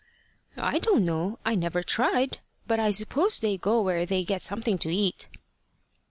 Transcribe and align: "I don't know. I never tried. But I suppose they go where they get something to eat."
"I 0.57 0.79
don't 0.79 1.05
know. 1.05 1.37
I 1.45 1.53
never 1.53 1.83
tried. 1.83 2.39
But 2.65 2.79
I 2.79 2.89
suppose 2.89 3.37
they 3.37 3.55
go 3.55 3.83
where 3.83 4.03
they 4.07 4.23
get 4.23 4.41
something 4.41 4.79
to 4.79 4.89
eat." 4.89 5.27